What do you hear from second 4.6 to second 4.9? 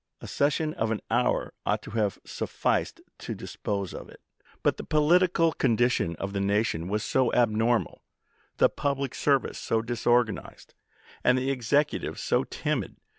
but the